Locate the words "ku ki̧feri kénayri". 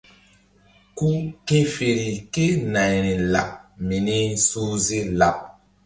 0.97-3.13